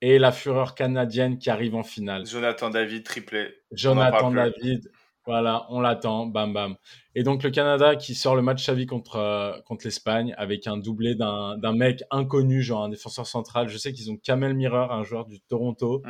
[0.00, 2.24] et la fureur canadienne qui arrive en finale.
[2.24, 3.52] Jonathan David, triplé.
[3.72, 4.30] Jonathan.
[4.30, 4.90] David,
[5.26, 6.76] voilà, on l'attend, bam bam.
[7.14, 10.66] Et donc le Canada qui sort le match à vie contre, euh, contre l'Espagne avec
[10.66, 13.68] un doublé d'un d'un mec inconnu, genre un défenseur central.
[13.68, 16.02] Je sais qu'ils ont Kamel Mirror, un joueur du Toronto.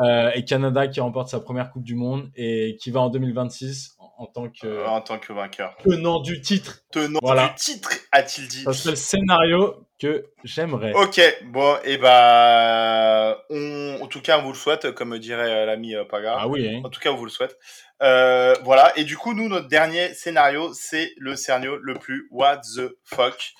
[0.00, 3.95] Euh, et Canada qui remporte sa première Coupe du Monde et qui va en 2026
[4.18, 5.76] en, tant que Euh, en tant que vainqueur.
[5.82, 6.82] tenant du titre.
[6.90, 7.48] Tenant Voilà.
[7.48, 8.62] du titre, a-t-il dit.
[8.62, 10.92] Ça serait le scénario que j'aimerais.
[10.94, 15.66] Ok, bon, et bah, on, en tout cas, on vous le souhaite, comme dirait euh,
[15.66, 16.36] l'ami euh, Paga.
[16.38, 16.82] Ah oui, hein.
[16.84, 17.58] En tout cas, on vous le souhaite.
[18.02, 22.60] Euh, voilà, et du coup, nous, notre dernier scénario, c'est le scénario le plus what
[22.76, 23.54] the fuck.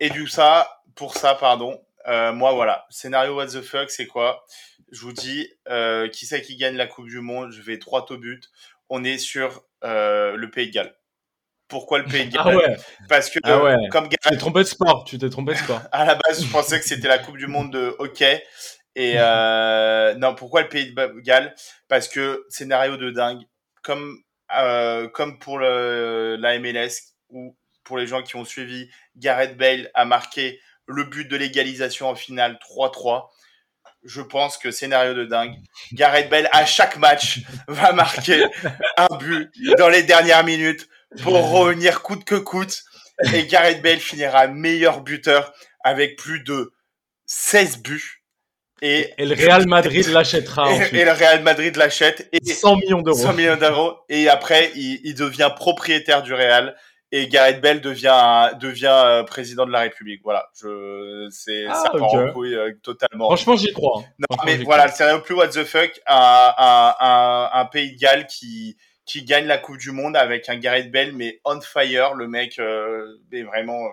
[0.00, 4.44] Et du ça, pour ça, pardon, euh, moi, voilà, scénario what the fuck, c'est quoi?
[4.92, 5.48] Je vous dis,
[6.12, 7.50] qui c'est qui gagne la Coupe du Monde?
[7.50, 8.50] Je vais trois au but.
[8.88, 10.94] On est sur le Pays de Galles.
[11.68, 12.42] Pourquoi le Pays de Galles?
[12.44, 12.76] Ah ouais,
[13.08, 13.72] Parce que, Ah ouais.
[13.72, 15.80] euh, comme tu t'es trompé de sport, tu t'es trompé de sport.
[15.92, 18.42] à la base, je pensais que c'était la Coupe du Monde de hockey.
[18.94, 21.54] Et euh, non, pourquoi le Pays de Galles?
[21.88, 23.42] Parce que scénario de dingue,
[23.82, 24.16] comme
[24.56, 29.90] euh, comme pour le, la MLS ou pour les gens qui ont suivi, Gareth Bale
[29.94, 33.26] a marqué le but de l'égalisation en finale 3-3.
[34.06, 35.54] Je pense que scénario de dingue.
[35.92, 38.44] Gareth Bale à chaque match va marquer
[38.96, 40.88] un but dans les dernières minutes
[41.22, 42.84] pour revenir coûte que coûte.
[43.32, 46.72] Et Gareth Bale finira meilleur buteur avec plus de
[47.26, 48.22] 16 buts.
[48.82, 52.28] Et, Et le Real Madrid l'achètera et, et le Real Madrid l'achète.
[52.32, 53.18] Et 100 millions d'euros.
[53.18, 53.96] 100 millions d'euros.
[54.08, 56.76] Et après, il, il devient propriétaire du Real.
[57.12, 60.20] Et Gareth Bale devient, devient euh, président de la République.
[60.24, 60.48] Voilà.
[60.60, 62.14] Je, c'est, Ah, ça part ok.
[62.14, 63.26] en couille euh, totalement.
[63.26, 64.00] Franchement, j'y crois.
[64.00, 64.12] hein.
[64.28, 67.98] Non, mais voilà, le scénario plus what the fuck, un, un, un, un pays de
[68.00, 72.14] Galles qui, qui gagne la Coupe du Monde avec un Gareth Bale, mais on fire,
[72.14, 73.88] le mec, euh, mais vraiment,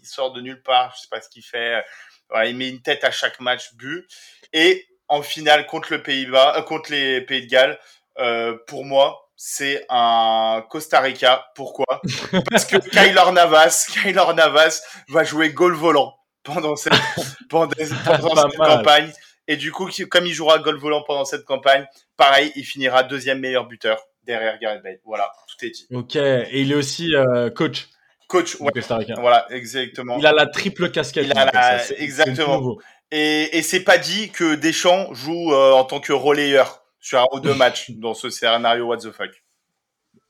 [0.00, 1.84] il sort de nulle part, je sais pas ce qu'il fait,
[2.30, 4.06] voilà, il met une tête à chaque match, but,
[4.54, 7.78] et en finale contre le Pays-Bas, euh, contre les Pays de Galles,
[8.18, 11.46] euh, pour moi, c'est un Costa Rica.
[11.54, 12.02] Pourquoi?
[12.50, 16.92] Parce que Kyler Navas, Kyler Navas va jouer goal volant pendant cette,
[17.48, 17.70] pendant,
[18.04, 18.68] pendant Pas cette mal.
[18.78, 19.12] campagne.
[19.46, 23.38] Et du coup, comme il jouera goal volant pendant cette campagne, pareil, il finira deuxième
[23.38, 24.98] meilleur buteur derrière Gareth Bale.
[25.04, 25.86] Voilà, tout est dit.
[25.94, 27.88] Ok, et il est aussi euh, coach
[28.26, 29.14] Coach, ouais, Costa Rica.
[29.20, 30.18] voilà, exactement.
[30.18, 31.24] Il a la triple casquette.
[31.26, 32.76] Il a la- exactement.
[33.10, 37.40] et c'est pas dit que Deschamps joue euh, en tant que relayeur sur un ou
[37.40, 39.30] deux matchs dans ce scénario what the fuck.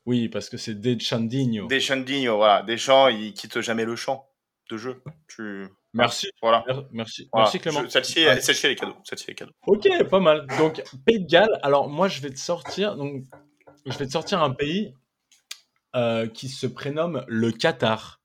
[0.05, 1.67] Oui, parce que c'est Deschandinho.
[1.67, 2.63] Deschamps, Digno, voilà.
[2.63, 4.27] Deschamps, il quitte jamais le champ
[4.71, 5.03] de jeu.
[5.27, 5.67] Tu...
[5.93, 6.29] Merci.
[6.41, 6.63] Voilà.
[6.67, 7.45] Mer- Merci, Voilà.
[7.45, 7.89] Merci Clément.
[7.89, 8.39] Celle-ci, Ouais.
[8.41, 8.95] celle-ci, elle est cadeau.
[9.03, 9.51] Celle-ci, elle est cadeau.
[9.67, 10.45] Ok, pas mal.
[10.57, 11.59] Donc, Pays de Galles.
[11.63, 12.95] Alors, moi, je vais te sortir.
[12.95, 13.23] Donc,
[13.85, 14.93] je vais te sortir un pays
[15.95, 18.18] euh, qui se prénomme le Qatar.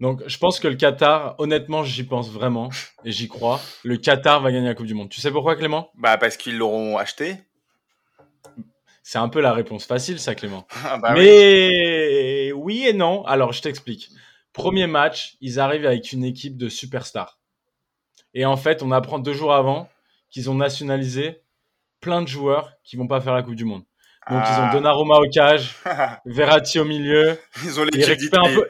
[0.00, 2.68] Donc, je pense que le Qatar, honnêtement, j'y pense vraiment
[3.04, 3.60] et j'y crois.
[3.82, 5.08] Le Qatar va gagner la Coupe du Monde.
[5.08, 5.90] Tu sais pourquoi, Clément?
[5.94, 7.36] Bah, parce qu'ils l'auront acheté.
[9.02, 10.66] C'est un peu la réponse facile, ça, Clément.
[10.84, 11.12] Ah, bah.
[11.14, 12.84] Mais oui.
[12.86, 13.24] et non.
[13.24, 14.10] Alors, je t'explique.
[14.52, 17.38] Premier match, ils arrivent avec une équipe de superstars.
[18.34, 19.88] Et en fait, on apprend deux jours avant
[20.30, 21.40] qu'ils ont nationalisé
[22.00, 23.84] plein de joueurs qui vont pas faire la Coupe du Monde.
[24.28, 24.70] Donc, ils ont Ah.
[24.72, 25.76] Donnarumma au cage,
[26.26, 27.38] Verratti au milieu.
[27.64, 28.62] Ils ont Ils l'équipe récupèrent un d'Italie.
[28.62, 28.68] peu,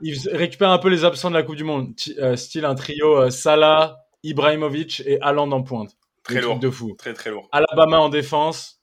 [0.00, 1.94] ils récupèrent un peu les absents de la Coupe du Monde.
[2.18, 5.90] Euh, style un trio euh, Salah, Ibrahimovic et Haaland en pointe.
[6.24, 6.58] Très lourd.
[6.58, 6.94] de fou.
[6.98, 7.48] Très, très lourd.
[7.52, 8.80] Alabama en défense.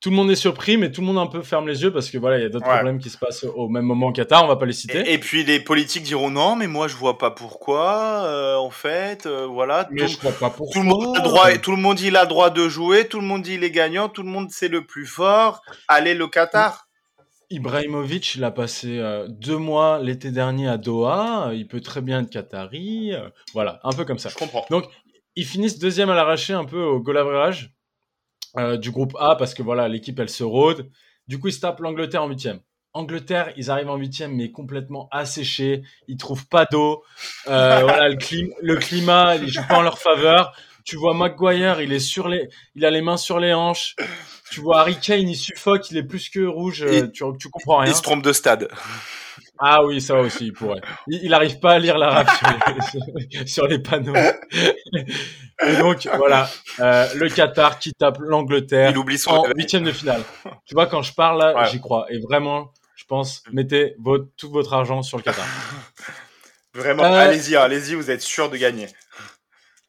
[0.00, 2.10] tout le monde est surpris, mais tout le monde un peu ferme les yeux parce
[2.10, 2.74] que voilà, il y a d'autres Ouais.
[2.74, 4.44] problèmes qui se passent au même moment au Qatar.
[4.44, 4.98] On va pas les citer.
[5.00, 8.24] Et, et puis les politiques diront non, mais moi je vois pas pourquoi.
[8.26, 9.88] euh, en fait, voilà.
[9.90, 10.74] mais tout- je crois pas pourquoi.
[10.74, 13.26] Tout le monde a droit, tout le monde il a droit de jouer, tout le
[13.26, 15.62] monde dit il est gagnant, tout le monde c'est le plus fort.
[15.88, 16.85] Allez le Qatar.
[17.50, 21.50] Ibrahimovic, il a passé euh, deux mois l'été dernier à Doha.
[21.54, 23.12] Il peut très bien être Qatari.
[23.12, 24.28] euh, voilà, un peu comme ça.
[24.28, 24.64] Je comprends.
[25.36, 27.74] Ils finissent deuxième à l'arraché un peu au goal average
[28.56, 30.90] euh, du groupe A parce que voilà, l'équipe elle se rôde.
[31.28, 32.60] Du coup, ils se tapent l'Angleterre en huitième.
[32.94, 35.82] Angleterre, ils arrivent en huitième, mais complètement asséchés.
[36.08, 37.02] Ils trouvent pas d'eau.
[37.46, 40.56] Euh, voilà, le, clim- le climat, il joue pas en leur faveur.
[40.86, 43.96] Tu vois Maguire, il est sur les, il a les mains sur les hanches.
[44.50, 46.82] Tu vois Harry Kane, il suffoque, il est plus que rouge.
[46.82, 47.90] Et- tu, tu comprends rien.
[47.90, 48.68] Il se trompe de stade.
[49.58, 50.80] Ah oui, ça aussi, il pourrait.
[51.08, 52.48] Il, il arrive pas à lire l'arabe sur,
[53.16, 54.14] les- sur les panneaux.
[55.66, 56.48] Et donc, voilà,
[56.80, 60.22] euh, le Qatar qui tape l'Angleterre Il oublie son en huitième de finale.
[60.66, 61.70] Tu vois, quand je parle là, Ouais.
[61.70, 62.06] j'y crois.
[62.10, 65.46] Et vraiment, je pense, mettez votre, tout votre argent sur le Qatar.
[66.74, 68.86] Vraiment, Euh, allez-y, hein, allez-y, vous êtes sûr de gagner.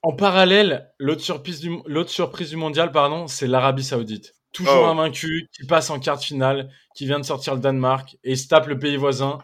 [0.08, 4.36] En parallèle, l'autre surprise du, l'autre surprise du mondial, pardon, c'est l'Arabie Saoudite.
[4.54, 4.86] Toujours Oh.
[4.86, 8.48] invaincu, qui passe en quart de finale, qui vient de sortir le Danemark et se
[8.48, 9.40] tape le pays voisin,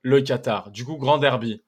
[0.00, 0.70] le Qatar.
[0.70, 1.60] Du coup, grand derby.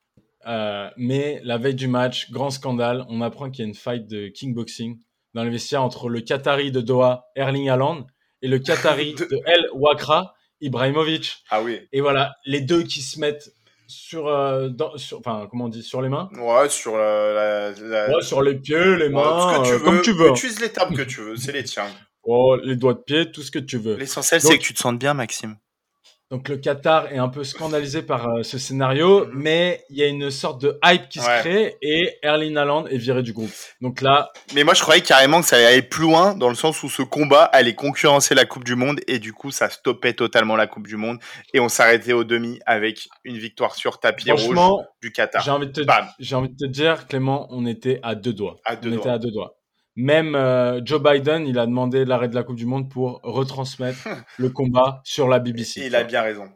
[0.47, 4.07] Euh, mais la veille du match, grand scandale, on apprend qu'il y a une fight
[4.07, 4.99] de kickboxing
[5.35, 8.07] dans les vestiaires entre le Qatari de Doha, Erling Haaland,
[8.41, 11.45] et le Qatari De- de El Wakra, Ibrahimovic.
[11.51, 11.79] Ah oui.
[11.93, 13.51] Et voilà, les deux qui se mettent
[13.91, 16.29] sur, euh, dans- sur enfin, comment on dit, sur les mains?
[16.39, 17.33] Ouais, sur la.
[17.33, 19.85] la- la- Ouais, sur les pieds, les Ouais, mains, ce que tu euh, veux.
[19.85, 20.29] comme tu veux.
[20.31, 21.89] Utilise les tables que tu veux, c'est les tiens.
[22.23, 23.97] Oh, les doigts de pied, tout ce que tu veux.
[23.97, 25.57] L'essentiel, Donc- c'est que tu te sentes bien, Maxime.
[26.31, 29.33] Donc le Qatar est un peu scandalisé par euh, ce scénario, Mhm.
[29.35, 31.25] mais il y a une sorte de hype qui Ouais.
[31.25, 33.51] se crée et Erling Haaland est viré du groupe.
[33.81, 36.55] Donc là, Mais moi, je croyais carrément que ça allait aller plus loin, dans le
[36.55, 40.13] sens où ce combat allait concurrencer la Coupe du Monde, et du coup, ça stoppait
[40.13, 41.19] totalement la Coupe du Monde,
[41.53, 44.57] et on s'arrêtait au demi avec une victoire sur tapis rouge
[45.03, 45.43] du Qatar.
[45.43, 46.07] j'ai envie, de te- Bam.
[46.21, 48.55] j'ai envie de te dire, Clément, on était à deux doigts.
[48.65, 49.01] À deux on doigts.
[49.01, 49.57] était à deux doigts.
[49.97, 54.09] Même euh, Joe Biden, il a demandé l'arrêt de la Coupe du Monde pour retransmettre
[54.39, 55.81] le combat sur la BBC.
[55.81, 56.49] Et il a bien raison.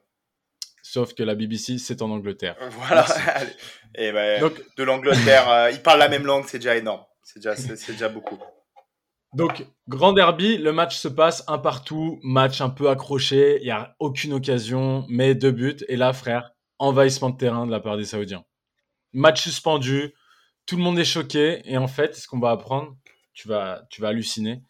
[0.83, 2.57] Sauf que la BBC, c'est en Angleterre.
[2.70, 3.07] Voilà.
[3.97, 7.03] Et ben, Donc, de l'Angleterre, euh, ils parlent la même langue, c'est déjà énorme.
[7.23, 8.38] C'est déjà, c'est déjà beaucoup.
[9.35, 13.70] Donc, grand derby, le match se passe un partout, match un peu accroché, il n'y
[13.73, 15.85] a aucune occasion, mais deux buts.
[15.88, 18.44] Et là, frère, envahissement de terrain de la part des Saoudiens.
[19.12, 20.14] Match suspendu,
[20.66, 21.62] tout le monde est choqué.
[21.64, 22.94] Et en fait, ce qu'on va apprendre,
[23.35, 24.62] tu vas, tu vas halluciner,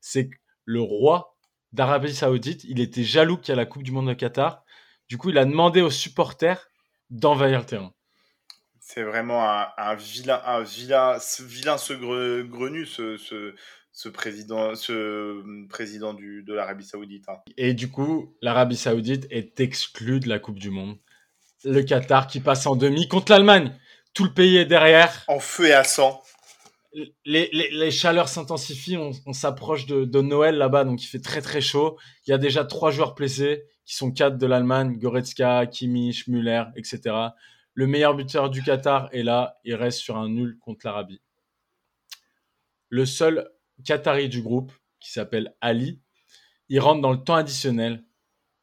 [0.00, 1.36] c'est que le roi
[1.72, 4.64] d'Arabie Saoudite, il était jaloux qu'il y a la Coupe du Monde au Qatar.
[5.08, 6.68] Du coup, il a demandé aux supporters
[7.10, 7.92] d'envahir le terrain.
[8.80, 13.54] C'est vraiment un, un vilain, un vilain, ce vilain ce gre- grenu, ce, ce,
[13.92, 17.28] ce président, ce président du, de l'Arabie Saoudite.
[17.28, 17.38] hein.
[17.56, 20.98] Et du coup, l'Arabie Saoudite est exclue de la Coupe du Monde.
[21.64, 23.78] Le Qatar qui passe en demi contre l'Allemagne.
[24.14, 25.24] Tout le pays est derrière.
[25.28, 26.22] En feu et à sang.
[27.24, 28.98] Les, les- les chaleurs s'intensifient.
[28.98, 31.98] On, on s'approche de, de Noël là-bas, donc il fait très très chaud.
[32.26, 36.64] Il y a déjà trois joueurs blessés qui sont quatre de l'Allemagne Goretzka, Kimmich, Müller,
[36.76, 37.16] etc.
[37.74, 39.58] Le meilleur buteur du Qatar est là.
[39.64, 41.22] Il reste sur un nul contre l'Arabie.
[42.90, 43.48] Le seul
[43.84, 46.00] Qatari du groupe, qui s'appelle Ali,
[46.68, 48.04] il rentre dans le temps additionnel.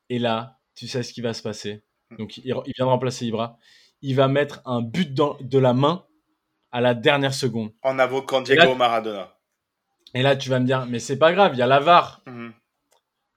[0.10, 1.84] Et là, tu sais ce qui va se passer.
[2.18, 3.58] Donc, il, il vient de remplacer Ibra.
[4.02, 6.06] Il va mettre un but dans- de la main
[6.72, 7.72] à la dernière seconde.
[7.82, 9.36] En invoquant Diego Là- Maradona.
[10.14, 12.22] Et là, tu vas me dire, mais c'est pas grave, il y a la VAR.
[12.26, 12.54] Mhm.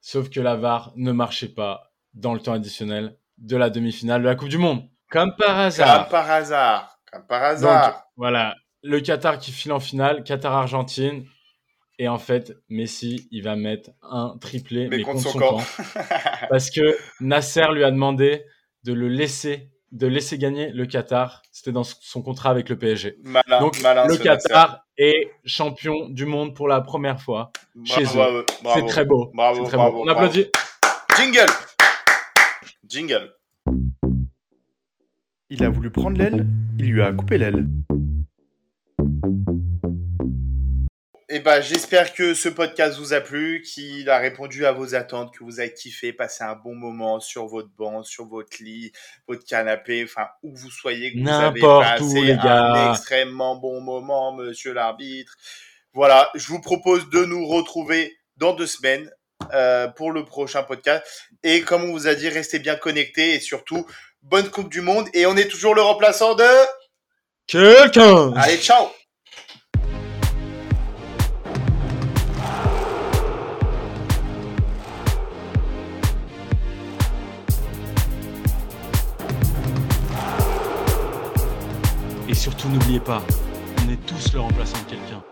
[0.00, 4.26] Sauf que la VAR ne marchait pas dans le temps additionnel de la demi-finale de
[4.26, 4.88] la Coupe du Monde.
[5.10, 6.04] Comme par hasard.
[6.04, 6.98] Comme par hasard.
[7.10, 8.04] Comme par Donc, hasard.
[8.16, 11.26] voilà, le Qatar qui file en finale, Qatar-Argentine.
[11.98, 15.58] Et en fait, Messi, il va mettre un triplé, mais, contre son, camp.
[16.48, 18.44] Parce que Nasser lui a demandé
[18.84, 21.42] de le laisser, de laisser gagner le Qatar.
[21.52, 23.16] C'était dans son contrat avec le PSG.
[23.22, 27.52] malin, Donc, malin, le Qatar est champion du monde pour la première fois.
[27.84, 28.44] Chez eux.
[28.74, 29.30] C'est très beau.
[29.34, 30.02] Bravo, C'est très bravo, beau.
[30.02, 30.18] On bravo.
[30.20, 30.48] applaudit.
[31.16, 31.46] Jingle.
[32.88, 33.32] Jingle.
[35.50, 36.46] Il a voulu prendre l'aile,
[36.78, 37.66] il lui a coupé l'aile.
[41.28, 45.34] Eh ben, j'espère que ce podcast vous a plu, qu'il a répondu à vos attentes,
[45.36, 48.92] que vous avez kiffé, passé un bon moment sur votre banc, sur votre lit,
[49.26, 53.80] votre canapé, enfin, où vous soyez, que vous avez passé où, les un extrêmement bon
[53.80, 55.36] moment, monsieur l'arbitre.
[55.92, 59.10] Voilà, je vous propose de nous retrouver dans deux semaines
[59.52, 61.04] euh, pour le prochain podcast.
[61.42, 63.86] Et comme on vous a dit, restez bien connectés et surtout,
[64.22, 65.08] bonne Coupe du Monde.
[65.14, 66.44] Et on est toujours le remplaçant de...
[67.46, 68.88] Quelqu'un Allez, ciao
[82.62, 83.22] surtout n'oubliez pas,
[83.84, 85.31] on est tous le remplaçant de quelqu'un.